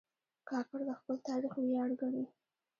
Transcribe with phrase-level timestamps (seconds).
[0.49, 2.25] کاکړ د خپل تاریخ ویاړ ګڼي.